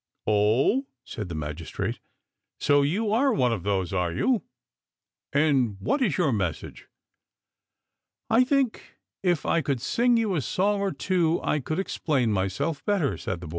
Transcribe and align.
"Oh!" 0.25 0.87
said 1.05 1.29
the 1.29 1.35
magistrate." 1.35 1.99
So 2.59 2.81
you 2.81 3.11
are 3.11 3.31
one 3.31 3.53
of 3.53 3.61
those, 3.61 3.93
are 3.93 4.11
you? 4.11 4.41
And 5.31 5.79
what 5.79 6.01
is 6.01 6.17
your 6.17 6.31
message?"" 6.33 6.87
I 8.27 8.43
think 8.43 8.97
if 9.21 9.45
I 9.45 9.61
could 9.61 9.79
sing 9.79 10.17
you 10.17 10.33
a 10.33 10.41
song 10.41 10.81
or 10.81 10.91
two 10.91 11.39
I 11.43 11.59
could 11.59 11.77
explain 11.77 12.31
myself 12.31 12.83
better," 12.83 13.15
said 13.15 13.41
the 13.41 13.47
boy. 13.47 13.49